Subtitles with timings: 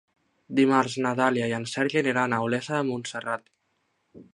[0.59, 3.51] Dimarts na Dàlia i en Sergi aniran a Olesa de Montserrat.